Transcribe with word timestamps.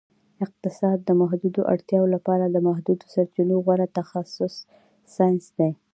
اقتصاد 0.45 0.97
د 1.03 1.09
محدودو 1.21 1.61
اړتیاوو 1.73 2.13
لپاره 2.15 2.45
د 2.47 2.57
محدودو 2.67 3.05
سرچینو 3.13 3.55
غوره 3.65 3.87
تخصیص 3.97 4.55
ساینس 5.15 5.45
دی 5.57 5.71